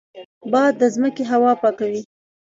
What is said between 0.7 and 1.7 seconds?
د ځمکې هوا